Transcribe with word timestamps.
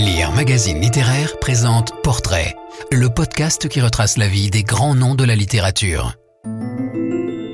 Lire 0.00 0.32
Magazine 0.32 0.80
Littéraire 0.80 1.38
présente 1.38 1.92
Portrait, 2.02 2.56
le 2.90 3.10
podcast 3.10 3.68
qui 3.68 3.82
retrace 3.82 4.16
la 4.16 4.28
vie 4.28 4.48
des 4.48 4.62
grands 4.62 4.94
noms 4.94 5.14
de 5.14 5.24
la 5.24 5.36
littérature. 5.36 6.14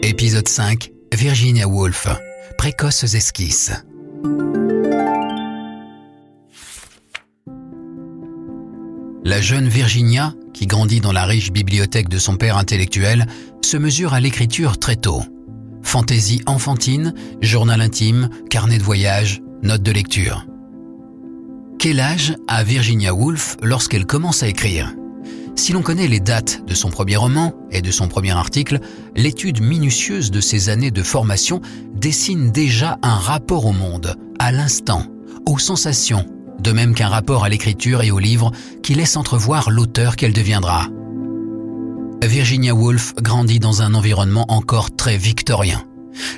Épisode 0.02 0.46
5, 0.46 0.92
Virginia 1.12 1.66
Woolf, 1.66 2.06
Précoces 2.56 3.14
esquisses. 3.14 3.72
La 9.24 9.40
jeune 9.40 9.66
Virginia, 9.66 10.32
qui 10.54 10.68
grandit 10.68 11.00
dans 11.00 11.12
la 11.12 11.24
riche 11.24 11.50
bibliothèque 11.50 12.08
de 12.08 12.18
son 12.18 12.36
père 12.36 12.58
intellectuel, 12.58 13.26
se 13.60 13.76
mesure 13.76 14.14
à 14.14 14.20
l'écriture 14.20 14.78
très 14.78 14.94
tôt. 14.94 15.24
Fantaisie 15.82 16.42
enfantine, 16.46 17.12
journal 17.40 17.80
intime, 17.80 18.30
carnet 18.50 18.78
de 18.78 18.84
voyage, 18.84 19.42
notes 19.64 19.82
de 19.82 19.90
lecture. 19.90 20.46
Quel 21.78 22.00
âge 22.00 22.34
a 22.48 22.64
Virginia 22.64 23.14
Woolf 23.14 23.56
lorsqu'elle 23.62 24.06
commence 24.06 24.42
à 24.42 24.48
écrire? 24.48 24.94
Si 25.56 25.72
l'on 25.72 25.82
connaît 25.82 26.08
les 26.08 26.20
dates 26.20 26.64
de 26.66 26.74
son 26.74 26.88
premier 26.88 27.16
roman 27.16 27.54
et 27.70 27.82
de 27.82 27.90
son 27.90 28.08
premier 28.08 28.32
article, 28.32 28.80
l'étude 29.14 29.60
minutieuse 29.60 30.30
de 30.30 30.40
ses 30.40 30.70
années 30.70 30.90
de 30.90 31.02
formation 31.02 31.60
dessine 31.94 32.50
déjà 32.50 32.98
un 33.02 33.14
rapport 33.14 33.66
au 33.66 33.72
monde, 33.72 34.16
à 34.38 34.52
l'instant, 34.52 35.04
aux 35.44 35.58
sensations, 35.58 36.24
de 36.58 36.72
même 36.72 36.94
qu'un 36.94 37.08
rapport 37.08 37.44
à 37.44 37.50
l'écriture 37.50 38.02
et 38.02 38.10
au 38.10 38.18
livre 38.18 38.52
qui 38.82 38.94
laisse 38.94 39.16
entrevoir 39.16 39.70
l'auteur 39.70 40.16
qu'elle 40.16 40.32
deviendra. 40.32 40.88
Virginia 42.22 42.74
Woolf 42.74 43.14
grandit 43.16 43.60
dans 43.60 43.82
un 43.82 43.92
environnement 43.92 44.46
encore 44.48 44.96
très 44.96 45.18
victorien. 45.18 45.84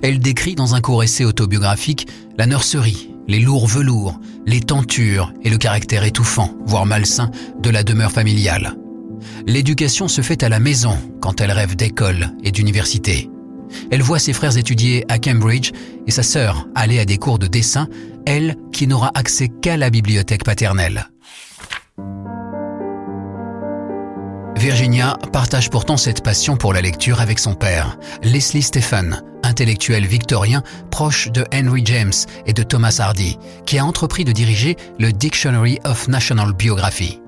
Elle 0.03 0.19
décrit 0.19 0.57
dans 0.57 0.75
un 0.75 0.81
court 0.81 1.05
essai 1.05 1.25
autobiographique 1.25 2.09
la 2.37 2.47
nurserie, 2.47 3.15
les 3.29 3.41
lourds 3.41 3.67
velours, 3.67 4.19
les 4.47 4.61
tentures 4.61 5.33
et 5.45 5.51
le 5.51 5.59
caractère 5.59 6.05
étouffant, 6.05 6.55
voire 6.65 6.87
malsain, 6.87 7.31
de 7.61 7.71
la 7.71 7.85
demeure 7.85 8.11
familiale. 8.11 8.75
L'éducation 9.47 10.09
se 10.09 10.23
fait 10.23 10.43
à 10.43 10.49
la 10.49 10.59
maison 10.59 10.97
quand 11.21 11.41
elle 11.41 11.53
rêve 11.53 11.77
d'école 11.77 12.33
et 12.43 12.51
d'université. 12.51 13.31
Elle 13.91 14.03
voit 14.03 14.19
ses 14.19 14.33
frères 14.33 14.57
étudier 14.57 15.05
à 15.09 15.19
Cambridge 15.19 15.73
et 16.07 16.11
sa 16.11 16.23
sœur 16.23 16.67
aller 16.75 16.99
à 16.99 17.05
des 17.05 17.19
cours 17.19 17.39
de 17.39 17.47
dessin, 17.47 17.87
elle 18.25 18.57
qui 18.73 18.87
n'aura 18.87 19.11
accès 19.15 19.49
qu'à 19.49 19.77
la 19.77 19.91
bibliothèque 19.91 20.45
paternelle. 20.45 21.09
Virginia 24.57 25.17
partage 25.33 25.71
pourtant 25.71 25.97
cette 25.97 26.25
passion 26.25 26.57
pour 26.57 26.73
la 26.73 26.81
lecture 26.81 27.21
avec 27.21 27.39
son 27.39 27.55
père, 27.55 27.97
Leslie 28.23 28.63
Stephen, 28.63 29.23
intellectuel 29.49 30.07
victorien 30.07 30.63
proche 30.91 31.31
de 31.33 31.45
Henry 31.53 31.83
James 31.85 32.13
et 32.47 32.53
de 32.53 32.63
Thomas 32.63 32.99
Hardy, 33.01 33.39
qui 33.67 33.79
a 33.79 33.85
entrepris 33.85 34.25
de 34.25 34.33
diriger 34.33 34.77
le 34.99 35.13
Dictionary 35.13 35.79
of 35.85 36.09
National 36.09 36.53
Biography. 36.53 37.21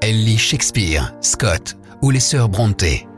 Elle 0.00 0.24
lit 0.24 0.38
Shakespeare, 0.38 1.14
Scott 1.20 1.76
ou 2.02 2.10
les 2.10 2.20
sœurs 2.20 2.48
Brontë. 2.48 3.08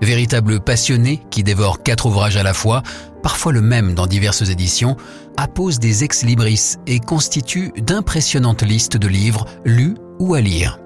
Véritable 0.00 0.60
passionnée 0.60 1.20
qui 1.30 1.44
dévore 1.44 1.82
quatre 1.82 2.06
ouvrages 2.06 2.36
à 2.36 2.42
la 2.42 2.54
fois, 2.54 2.82
parfois 3.22 3.52
le 3.52 3.60
même 3.60 3.94
dans 3.94 4.08
diverses 4.08 4.48
éditions, 4.48 4.96
appose 5.36 5.78
des 5.78 6.02
ex-libris 6.02 6.74
et 6.86 6.98
constitue 6.98 7.72
d'impressionnantes 7.78 8.62
listes 8.62 8.96
de 8.96 9.06
livres 9.06 9.46
lus 9.64 9.94
ou 10.18 10.34
à 10.34 10.40
lire 10.40 10.78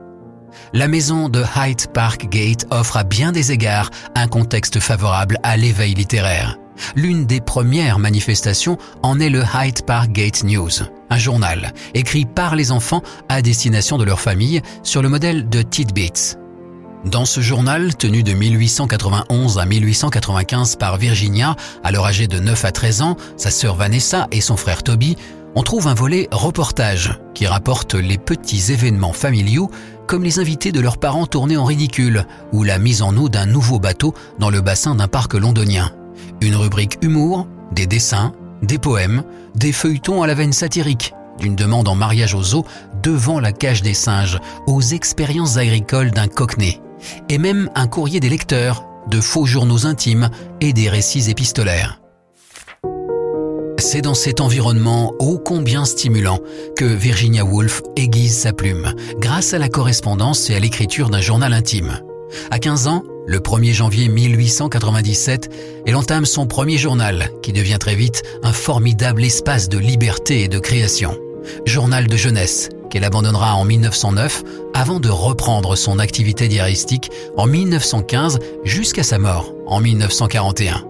la 0.72 0.88
maison 0.88 1.28
de 1.28 1.42
Hyde 1.56 1.86
Park 1.92 2.28
Gate 2.28 2.66
offre 2.70 2.96
à 2.96 3.04
bien 3.04 3.32
des 3.32 3.52
égards 3.52 3.90
un 4.14 4.28
contexte 4.28 4.80
favorable 4.80 5.38
à 5.42 5.56
l'éveil 5.56 5.94
littéraire. 5.94 6.58
L'une 6.94 7.26
des 7.26 7.40
premières 7.40 7.98
manifestations 7.98 8.78
en 9.02 9.20
est 9.20 9.30
le 9.30 9.42
Hyde 9.54 9.82
Park 9.84 10.12
Gate 10.12 10.44
News, 10.44 10.70
un 11.10 11.18
journal 11.18 11.72
écrit 11.94 12.24
par 12.24 12.56
les 12.56 12.72
enfants 12.72 13.02
à 13.28 13.42
destination 13.42 13.98
de 13.98 14.04
leur 14.04 14.20
famille 14.20 14.62
sur 14.82 15.02
le 15.02 15.08
modèle 15.08 15.48
de 15.48 15.62
Tidbits. 15.62 16.36
Dans 17.04 17.24
ce 17.24 17.40
journal, 17.40 17.94
tenu 17.94 18.22
de 18.22 18.32
1891 18.32 19.58
à 19.58 19.64
1895 19.64 20.76
par 20.76 20.96
Virginia, 20.96 21.54
alors 21.84 22.06
âgée 22.06 22.26
de 22.26 22.40
9 22.40 22.64
à 22.64 22.72
13 22.72 23.02
ans, 23.02 23.16
sa 23.36 23.50
sœur 23.50 23.76
Vanessa 23.76 24.26
et 24.32 24.40
son 24.40 24.56
frère 24.56 24.82
Toby, 24.82 25.16
on 25.54 25.62
trouve 25.62 25.86
un 25.86 25.94
volet 25.94 26.28
reportage 26.32 27.18
qui 27.32 27.46
rapporte 27.46 27.94
les 27.94 28.18
petits 28.18 28.72
événements 28.72 29.12
familiaux 29.12 29.70
comme 30.06 30.24
les 30.24 30.38
invités 30.38 30.72
de 30.72 30.80
leurs 30.80 30.98
parents 30.98 31.26
tournés 31.26 31.56
en 31.56 31.64
ridicule 31.64 32.26
ou 32.52 32.64
la 32.64 32.78
mise 32.78 33.02
en 33.02 33.16
eau 33.16 33.28
d'un 33.28 33.46
nouveau 33.46 33.78
bateau 33.78 34.12
dans 34.38 34.50
le 34.50 34.60
bassin 34.60 34.94
d'un 34.94 35.08
parc 35.08 35.34
londonien. 35.34 35.92
Une 36.40 36.56
rubrique 36.56 36.98
humour, 37.02 37.46
des 37.72 37.86
dessins, 37.86 38.32
des 38.62 38.78
poèmes, 38.78 39.22
des 39.54 39.72
feuilletons 39.72 40.22
à 40.22 40.26
la 40.26 40.34
veine 40.34 40.52
satirique, 40.52 41.14
d'une 41.38 41.56
demande 41.56 41.88
en 41.88 41.94
mariage 41.94 42.34
aux 42.34 42.54
eaux 42.54 42.64
devant 43.02 43.40
la 43.40 43.52
cage 43.52 43.82
des 43.82 43.94
singes, 43.94 44.38
aux 44.66 44.82
expériences 44.82 45.56
agricoles 45.56 46.10
d'un 46.10 46.28
cockney, 46.28 46.80
et 47.28 47.38
même 47.38 47.70
un 47.74 47.86
courrier 47.86 48.20
des 48.20 48.28
lecteurs, 48.28 48.84
de 49.08 49.20
faux 49.20 49.46
journaux 49.46 49.86
intimes 49.86 50.30
et 50.60 50.72
des 50.72 50.88
récits 50.88 51.30
épistolaires. 51.30 52.00
C'est 53.78 54.00
dans 54.00 54.14
cet 54.14 54.40
environnement 54.40 55.14
ô 55.18 55.38
combien 55.38 55.84
stimulant 55.84 56.40
que 56.76 56.84
Virginia 56.84 57.44
Woolf 57.44 57.82
aiguise 57.94 58.36
sa 58.36 58.52
plume, 58.52 58.94
grâce 59.18 59.54
à 59.54 59.58
la 59.58 59.68
correspondance 59.68 60.50
et 60.50 60.56
à 60.56 60.58
l'écriture 60.58 61.08
d'un 61.08 61.20
journal 61.20 61.52
intime. 61.52 62.00
À 62.50 62.58
15 62.58 62.88
ans, 62.88 63.02
le 63.26 63.40
1er 63.40 63.72
janvier 63.72 64.08
1897, 64.08 65.50
elle 65.84 65.96
entame 65.96 66.24
son 66.24 66.46
premier 66.46 66.78
journal, 66.78 67.30
qui 67.42 67.52
devient 67.52 67.78
très 67.78 67.96
vite 67.96 68.22
un 68.42 68.52
formidable 68.52 69.24
espace 69.24 69.68
de 69.68 69.78
liberté 69.78 70.42
et 70.42 70.48
de 70.48 70.60
création. 70.60 71.18
Journal 71.64 72.06
de 72.06 72.16
jeunesse, 72.16 72.68
qu'elle 72.88 73.04
abandonnera 73.04 73.56
en 73.56 73.64
1909 73.64 74.44
avant 74.74 75.00
de 75.00 75.08
reprendre 75.08 75.76
son 75.76 75.98
activité 75.98 76.48
diaristique 76.48 77.10
en 77.36 77.46
1915 77.46 78.38
jusqu'à 78.64 79.02
sa 79.02 79.18
mort 79.18 79.52
en 79.66 79.80
1941. 79.80 80.84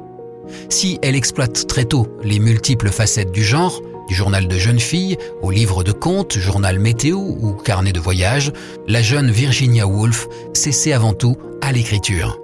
Si 0.69 0.99
elle 1.03 1.17
exploite 1.17 1.67
très 1.67 1.85
tôt 1.85 2.07
les 2.23 2.39
multiples 2.39 2.91
facettes 2.91 3.33
du 3.33 3.43
genre, 3.43 3.81
du 4.09 4.15
journal 4.15 4.47
de 4.47 4.57
jeune 4.57 4.79
fille 4.79 5.17
au 5.43 5.51
livre 5.51 5.83
de 5.83 5.93
contes, 5.93 6.39
journal 6.39 6.79
météo 6.79 7.17
ou 7.17 7.53
carnet 7.55 7.93
de 7.93 8.01
voyage, 8.01 8.53
la 8.87 9.03
jeune 9.03 9.31
Virginia 9.31 9.87
Woolf 9.87 10.29
s'essaie 10.53 10.93
avant 10.93 11.13
tout 11.13 11.37
à 11.67 11.73
l'écriture. 11.73 12.39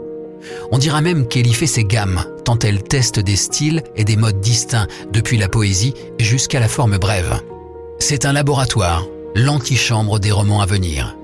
On 0.72 0.78
dira 0.78 1.00
même 1.00 1.28
qu'elle 1.28 1.46
y 1.46 1.52
fait 1.52 1.68
ses 1.68 1.84
gammes, 1.84 2.24
tant 2.44 2.58
elle 2.58 2.82
teste 2.82 3.20
des 3.20 3.36
styles 3.36 3.84
et 3.94 4.02
des 4.02 4.16
modes 4.16 4.40
distincts 4.40 4.88
depuis 5.12 5.38
la 5.38 5.48
poésie 5.48 5.94
jusqu'à 6.18 6.58
la 6.58 6.66
forme 6.66 6.98
brève. 6.98 7.40
C'est 8.00 8.24
un 8.24 8.32
laboratoire, 8.32 9.06
l'antichambre 9.36 10.18
des 10.18 10.32
romans 10.32 10.60
à 10.60 10.66
venir. 10.66 11.16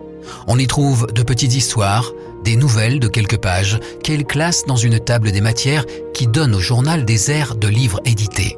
On 0.46 0.58
y 0.58 0.68
trouve 0.68 1.08
de 1.12 1.24
petites 1.24 1.56
histoires, 1.56 2.12
des 2.44 2.54
nouvelles 2.54 3.00
de 3.00 3.08
quelques 3.08 3.38
pages 3.38 3.80
qu'elle 4.04 4.24
classe 4.24 4.64
dans 4.64 4.76
une 4.76 5.00
table 5.00 5.32
des 5.32 5.40
matières 5.40 5.84
qui 6.14 6.28
donne 6.28 6.54
au 6.54 6.60
journal 6.60 7.04
des 7.04 7.32
airs 7.32 7.56
de 7.56 7.66
livres 7.66 8.00
édités. 8.04 8.56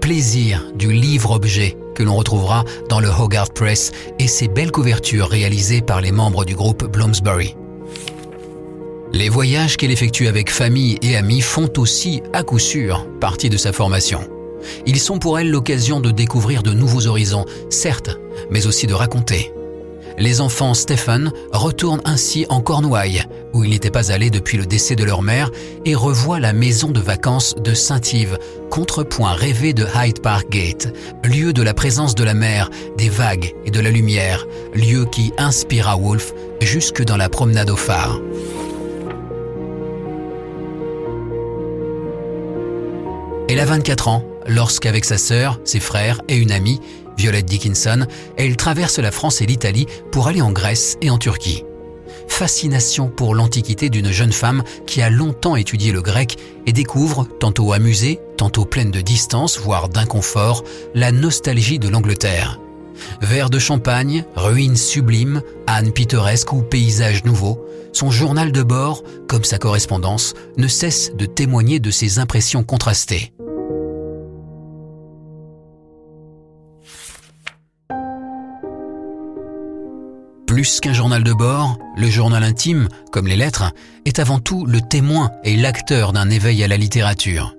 Plaisir 0.00 0.64
du 0.76 0.92
livre-objet 0.92 1.76
que 1.96 2.04
l'on 2.04 2.14
retrouvera 2.14 2.64
dans 2.88 3.00
le 3.00 3.08
Hogarth 3.08 3.52
Press 3.54 3.90
et 4.20 4.28
ses 4.28 4.46
belles 4.46 4.70
couvertures 4.70 5.28
réalisées 5.28 5.82
par 5.82 6.00
les 6.00 6.12
membres 6.12 6.44
du 6.44 6.54
groupe 6.54 6.84
Bloomsbury. 6.84 7.56
Les 9.12 9.28
voyages 9.28 9.76
qu'elle 9.76 9.90
effectue 9.90 10.28
avec 10.28 10.50
famille 10.50 10.98
et 11.02 11.16
amis 11.16 11.40
font 11.40 11.70
aussi, 11.78 12.22
à 12.32 12.42
coup 12.42 12.58
sûr, 12.58 13.06
partie 13.20 13.50
de 13.50 13.56
sa 13.56 13.72
formation. 13.72 14.20
Ils 14.86 15.00
sont 15.00 15.18
pour 15.18 15.38
elle 15.38 15.50
l'occasion 15.50 16.00
de 16.00 16.10
découvrir 16.10 16.62
de 16.62 16.72
nouveaux 16.72 17.06
horizons, 17.06 17.46
certes, 17.70 18.18
mais 18.50 18.66
aussi 18.66 18.86
de 18.86 18.94
raconter 18.94 19.52
les 20.18 20.40
enfants 20.40 20.74
Stephen 20.74 21.32
retournent 21.52 22.02
ainsi 22.04 22.44
en 22.48 22.60
Cornouailles, 22.60 23.24
où 23.54 23.64
ils 23.64 23.70
n'étaient 23.70 23.90
pas 23.90 24.10
allés 24.10 24.30
depuis 24.30 24.58
le 24.58 24.66
décès 24.66 24.96
de 24.96 25.04
leur 25.04 25.22
mère, 25.22 25.50
et 25.84 25.94
revoient 25.94 26.40
la 26.40 26.52
maison 26.52 26.90
de 26.90 27.00
vacances 27.00 27.54
de 27.56 27.72
Saint-Yves, 27.72 28.38
contrepoint 28.70 29.32
rêvé 29.32 29.72
de 29.72 29.86
Hyde 29.94 30.20
Park 30.20 30.50
Gate, 30.50 30.92
lieu 31.24 31.52
de 31.52 31.62
la 31.62 31.74
présence 31.74 32.14
de 32.14 32.24
la 32.24 32.34
mer, 32.34 32.68
des 32.96 33.08
vagues 33.08 33.54
et 33.64 33.70
de 33.70 33.80
la 33.80 33.90
lumière, 33.90 34.44
lieu 34.74 35.04
qui 35.04 35.32
inspira 35.38 35.96
Wolfe 35.96 36.34
jusque 36.60 37.04
dans 37.04 37.16
la 37.16 37.28
promenade 37.28 37.70
au 37.70 37.76
phare. 37.76 38.20
Elle 43.48 43.60
a 43.60 43.64
24 43.64 44.08
ans 44.08 44.24
lorsqu'avec 44.46 45.06
sa 45.06 45.16
sœur, 45.16 45.58
ses 45.64 45.80
frères 45.80 46.20
et 46.28 46.36
une 46.36 46.52
amie, 46.52 46.80
Violette 47.16 47.46
Dickinson, 47.46 48.06
elle 48.36 48.56
traverse 48.56 48.98
la 48.98 49.10
France 49.10 49.40
et 49.40 49.46
l'Italie 49.46 49.86
pour 50.12 50.28
aller 50.28 50.42
en 50.42 50.52
Grèce 50.52 50.98
et 51.00 51.08
en 51.08 51.16
Turquie. 51.16 51.64
Fascination 52.28 53.08
pour 53.08 53.34
l'Antiquité 53.34 53.88
d'une 53.88 54.12
jeune 54.12 54.32
femme 54.32 54.62
qui 54.86 55.00
a 55.00 55.08
longtemps 55.08 55.56
étudié 55.56 55.92
le 55.92 56.02
grec 56.02 56.36
et 56.66 56.72
découvre, 56.72 57.26
tantôt 57.40 57.72
amusée, 57.72 58.20
tantôt 58.36 58.66
pleine 58.66 58.90
de 58.90 59.00
distance, 59.00 59.58
voire 59.58 59.88
d'inconfort, 59.88 60.62
la 60.94 61.10
nostalgie 61.10 61.78
de 61.78 61.88
l'Angleterre. 61.88 62.60
Verre 63.22 63.50
de 63.50 63.58
champagne, 63.58 64.24
ruines 64.36 64.76
sublimes, 64.76 65.42
ânes 65.66 65.92
pittoresques 65.92 66.52
ou 66.52 66.62
paysages 66.62 67.24
nouveaux, 67.24 67.64
son 67.92 68.10
journal 68.10 68.52
de 68.52 68.62
bord, 68.62 69.02
comme 69.26 69.44
sa 69.44 69.58
correspondance, 69.58 70.34
ne 70.56 70.68
cesse 70.68 71.12
de 71.16 71.26
témoigner 71.26 71.80
de 71.80 71.90
ses 71.90 72.18
impressions 72.18 72.62
contrastées. 72.62 73.32
Plus 80.48 80.80
qu'un 80.80 80.94
journal 80.94 81.22
de 81.22 81.34
bord, 81.34 81.78
le 81.94 82.08
journal 82.08 82.42
intime, 82.42 82.88
comme 83.12 83.26
les 83.26 83.36
lettres, 83.36 83.70
est 84.06 84.18
avant 84.18 84.38
tout 84.38 84.64
le 84.64 84.80
témoin 84.80 85.30
et 85.44 85.56
l'acteur 85.56 86.14
d'un 86.14 86.30
éveil 86.30 86.64
à 86.64 86.68
la 86.68 86.78
littérature. 86.78 87.54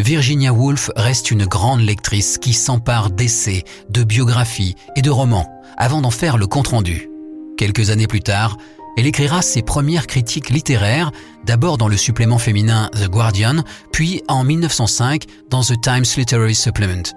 Virginia 0.00 0.52
Woolf 0.52 0.90
reste 0.96 1.30
une 1.30 1.46
grande 1.46 1.80
lectrice 1.80 2.38
qui 2.38 2.52
s'empare 2.52 3.10
d'essais, 3.10 3.62
de 3.88 4.02
biographies 4.02 4.74
et 4.96 5.02
de 5.02 5.10
romans 5.10 5.48
avant 5.76 6.00
d'en 6.00 6.10
faire 6.10 6.36
le 6.36 6.48
compte-rendu. 6.48 7.08
Quelques 7.56 7.90
années 7.90 8.08
plus 8.08 8.20
tard, 8.20 8.56
elle 8.96 9.06
écrira 9.06 9.40
ses 9.40 9.62
premières 9.62 10.08
critiques 10.08 10.50
littéraires, 10.50 11.12
d'abord 11.46 11.78
dans 11.78 11.88
le 11.88 11.96
supplément 11.96 12.38
féminin 12.38 12.90
The 12.94 13.08
Guardian, 13.08 13.62
puis 13.92 14.22
en 14.26 14.42
1905 14.42 15.22
dans 15.50 15.62
The 15.62 15.80
Times 15.80 16.04
Literary 16.16 16.56
Supplement. 16.56 17.14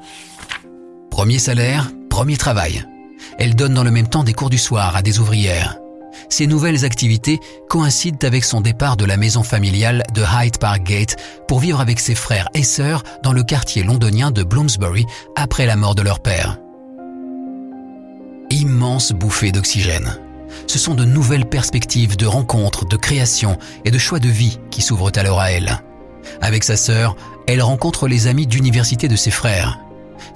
Premier 1.10 1.40
salaire, 1.40 1.90
premier 2.08 2.38
travail. 2.38 2.86
Elle 3.38 3.56
donne 3.56 3.74
dans 3.74 3.84
le 3.84 3.92
même 3.92 4.08
temps 4.08 4.24
des 4.24 4.34
cours 4.34 4.50
du 4.50 4.58
soir 4.58 4.96
à 4.96 5.02
des 5.02 5.20
ouvrières. 5.20 5.78
Ces 6.30 6.48
nouvelles 6.48 6.84
activités 6.84 7.40
coïncident 7.70 8.26
avec 8.26 8.44
son 8.44 8.62
départ 8.62 8.98
de 8.98 9.06
la 9.06 9.18
maison 9.18 9.44
familiale 9.44 10.04
de 10.14 10.24
Hyde 10.24 10.58
Park 10.58 10.84
Gate 10.84 11.16
pour 11.48 11.60
vivre 11.60 11.80
avec 11.80 12.00
ses 12.00 12.16
frères 12.16 12.50
et 12.54 12.64
sœurs 12.64 13.04
dans 13.24 13.34
le 13.34 13.44
quartier 13.44 13.84
londonien 13.84 14.32
de 14.32 14.44
Bloomsbury 14.44 15.06
après 15.36 15.66
la 15.66 15.76
mort 15.76 15.96
de 15.96 16.02
leur 16.02 16.20
père. 16.20 16.58
Immense 18.50 19.12
bouffée 19.12 19.52
d'oxygène. 19.52 20.18
Ce 20.66 20.80
sont 20.80 20.96
de 20.96 21.06
nouvelles 21.06 21.48
perspectives 21.48 22.18
de 22.18 22.26
rencontres, 22.26 22.86
de 22.86 22.98
création 22.98 23.58
et 23.86 23.92
de 23.92 23.98
choix 23.98 24.20
de 24.20 24.30
vie 24.30 24.60
qui 24.72 24.82
s'ouvrent 24.82 25.12
alors 25.16 25.40
à 25.40 25.52
elle. 25.52 25.82
Avec 26.42 26.64
sa 26.64 26.78
sœur, 26.78 27.16
elle 27.48 27.62
rencontre 27.62 28.08
les 28.08 28.28
amis 28.28 28.48
d'université 28.48 29.08
de 29.08 29.16
ses 29.16 29.32
frères. 29.32 29.80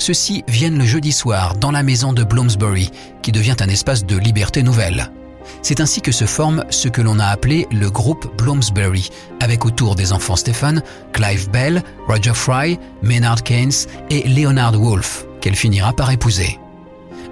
Ceux-ci 0.02 0.44
viennent 0.48 0.80
le 0.80 0.86
jeudi 0.86 1.12
soir 1.12 1.56
dans 1.58 1.70
la 1.70 1.84
maison 1.84 2.12
de 2.12 2.24
Bloomsbury, 2.24 2.90
qui 3.22 3.32
devient 3.32 3.56
un 3.60 3.68
espace 3.68 4.04
de 4.04 4.18
liberté 4.18 4.64
nouvelle. 4.64 5.12
C'est 5.62 5.80
ainsi 5.80 6.02
que 6.02 6.12
se 6.12 6.26
forme 6.26 6.66
ce 6.72 6.88
que 6.88 7.04
l'on 7.04 7.20
a 7.20 7.28
appelé 7.28 7.68
le 7.72 7.88
groupe 7.92 8.36
Bloomsbury, 8.36 9.12
avec 9.40 9.64
autour 9.64 9.94
des 9.94 10.12
enfants 10.12 10.36
Stephen, 10.36 10.82
Clive 11.14 11.52
Bell, 11.52 11.84
Roger 12.08 12.34
Fry, 12.34 12.80
Maynard 13.04 13.44
Keynes 13.44 13.86
et 14.10 14.28
Leonard 14.28 14.82
Woolf, 14.82 15.28
qu'elle 15.40 15.56
finira 15.56 15.94
par 15.94 16.10
épouser. 16.10 16.58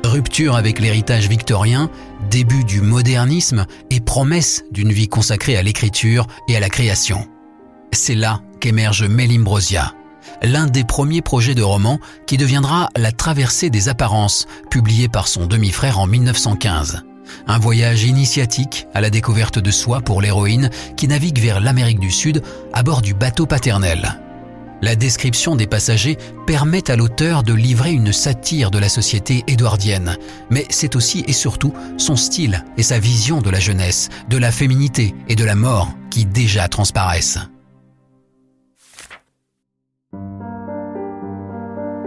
Rupture 0.03 0.55
avec 0.55 0.77
l'héritage 0.77 1.27
victorien, 1.27 1.89
début 2.29 2.65
du 2.65 2.81
modernisme 2.81 3.65
et 3.89 3.99
promesse 3.99 4.63
d'une 4.69 4.93
vie 4.93 5.07
consacrée 5.07 5.57
à 5.57 5.63
l'écriture 5.63 6.27
et 6.47 6.55
à 6.55 6.59
la 6.59 6.69
création. 6.69 7.27
C'est 7.93 8.13
là 8.13 8.41
qu'émerge 8.59 9.05
Melimbrosia, 9.05 9.95
l'un 10.41 10.67
des 10.67 10.83
premiers 10.83 11.21
projets 11.21 11.55
de 11.55 11.61
roman 11.61 11.99
qui 12.27 12.37
deviendra 12.37 12.89
La 12.95 13.11
traversée 13.11 13.69
des 13.69 13.89
apparences, 13.89 14.47
publié 14.69 15.07
par 15.07 15.27
son 15.27 15.45
demi-frère 15.45 15.99
en 15.99 16.07
1915. 16.07 17.03
Un 17.47 17.59
voyage 17.59 18.03
initiatique 18.03 18.87
à 18.93 19.01
la 19.01 19.09
découverte 19.09 19.59
de 19.59 19.71
soi 19.71 20.01
pour 20.01 20.21
l'héroïne 20.21 20.69
qui 20.97 21.07
navigue 21.07 21.39
vers 21.39 21.59
l'Amérique 21.59 21.99
du 21.99 22.11
Sud 22.11 22.41
à 22.73 22.83
bord 22.83 23.01
du 23.01 23.13
bateau 23.13 23.45
paternel. 23.45 24.19
La 24.81 24.95
description 24.95 25.55
des 25.55 25.67
passagers 25.67 26.17
permet 26.47 26.89
à 26.89 26.95
l'auteur 26.95 27.43
de 27.43 27.53
livrer 27.53 27.91
une 27.91 28.13
satire 28.13 28.71
de 28.71 28.79
la 28.79 28.87
société 28.87 29.43
édouardienne, 29.47 30.15
mais 30.49 30.65
c'est 30.69 30.95
aussi 30.95 31.25
et 31.27 31.33
surtout 31.33 31.73
son 31.97 32.15
style 32.15 32.63
et 32.77 32.83
sa 32.83 32.97
vision 32.97 33.41
de 33.41 33.49
la 33.49 33.59
jeunesse, 33.59 34.07
de 34.29 34.37
la 34.37 34.51
féminité 34.51 35.13
et 35.27 35.35
de 35.35 35.43
la 35.43 35.55
mort 35.55 35.91
qui 36.09 36.25
déjà 36.25 36.69
transparaissent. 36.69 37.39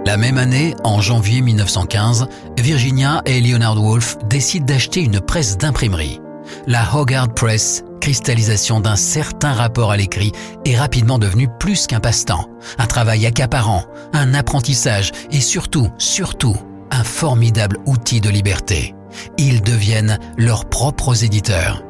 La 0.05 0.17
même 0.17 0.37
année, 0.37 0.75
en 0.83 1.01
janvier 1.01 1.43
1915, 1.43 2.27
Virginia 2.59 3.23
et 3.25 3.41
Leonard 3.41 3.81
Woolf 3.81 4.19
décident 4.29 4.67
d'acheter 4.67 5.01
une 5.01 5.21
presse 5.21 5.57
d'imprimerie. 5.57 6.21
La 6.67 6.97
Hogarth 6.97 7.35
Press, 7.37 7.85
cristallisation 8.01 8.81
d'un 8.81 8.97
certain 8.97 9.53
rapport 9.53 9.93
à 9.93 9.97
l'écrit, 9.97 10.33
est 10.65 10.77
rapidement 10.77 11.21
devenue 11.21 11.49
plus 11.61 11.87
qu'un 11.87 12.01
passe-temps, 12.01 12.49
un 12.79 12.87
travail 12.87 13.27
accaparant, 13.27 13.85
un 14.13 14.35
apprentissage 14.35 15.13
et 15.31 15.41
surtout, 15.41 15.89
surtout, 15.99 16.57
un 16.91 17.05
formidable 17.05 17.79
outil 17.87 18.21
de 18.21 18.29
liberté. 18.29 18.97
Ils 19.39 19.63
deviennent 19.63 20.19
leurs 20.37 20.65
propres 20.65 21.23
éditeurs. 21.23 21.85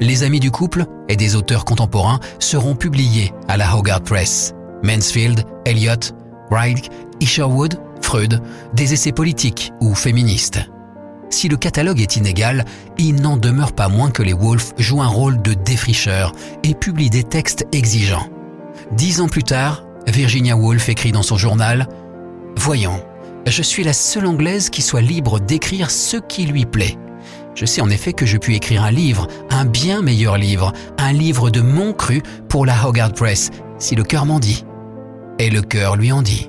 Les 0.00 0.24
amis 0.24 0.40
du 0.40 0.50
couple 0.50 0.84
et 1.08 1.14
des 1.14 1.36
auteurs 1.36 1.64
contemporains 1.64 2.18
seront 2.40 2.74
publiés 2.74 3.32
à 3.46 3.56
la 3.56 3.76
Hogarth 3.76 4.04
Press. 4.04 4.52
Mansfield, 4.82 5.44
Eliot, 5.64 6.12
Wright, 6.50 6.90
Isherwood, 7.20 7.80
Freud, 8.02 8.40
des 8.74 8.92
essais 8.92 9.12
politiques 9.12 9.72
ou 9.80 9.94
féministes. 9.94 10.60
Si 11.30 11.48
le 11.48 11.56
catalogue 11.56 12.00
est 12.00 12.16
inégal, 12.16 12.64
il 12.98 13.16
n'en 13.16 13.36
demeure 13.36 13.72
pas 13.72 13.88
moins 13.88 14.10
que 14.10 14.22
les 14.22 14.32
Wolf 14.32 14.72
jouent 14.78 15.02
un 15.02 15.08
rôle 15.08 15.42
de 15.42 15.54
défricheur 15.54 16.32
et 16.62 16.74
publient 16.74 17.10
des 17.10 17.24
textes 17.24 17.66
exigeants. 17.72 18.28
Dix 18.92 19.20
ans 19.20 19.28
plus 19.28 19.42
tard, 19.42 19.84
Virginia 20.06 20.56
Woolf 20.56 20.88
écrit 20.88 21.12
dans 21.12 21.22
son 21.22 21.36
journal 21.36 21.88
Voyons, 22.56 23.02
je 23.46 23.62
suis 23.62 23.84
la 23.84 23.92
seule 23.92 24.26
Anglaise 24.26 24.70
qui 24.70 24.82
soit 24.82 25.00
libre 25.00 25.40
d'écrire 25.40 25.90
ce 25.90 26.16
qui 26.16 26.46
lui 26.46 26.64
plaît. 26.64 26.96
Je 27.54 27.64
sais 27.64 27.80
en 27.80 27.90
effet 27.90 28.12
que 28.12 28.26
je 28.26 28.36
puis 28.36 28.54
écrire 28.54 28.84
un 28.84 28.90
livre, 28.90 29.26
un 29.50 29.64
bien 29.64 30.02
meilleur 30.02 30.36
livre, 30.36 30.72
un 30.98 31.12
livre 31.12 31.50
de 31.50 31.60
mon 31.60 31.92
cru 31.92 32.22
pour 32.48 32.66
la 32.66 32.86
Hogarth 32.86 33.16
Press, 33.16 33.50
si 33.78 33.94
le 33.94 34.04
cœur 34.04 34.26
m'en 34.26 34.38
dit. 34.38 34.64
Et 35.38 35.50
le 35.50 35.62
cœur 35.62 35.96
lui 35.96 36.12
en 36.12 36.22
dit. 36.22 36.48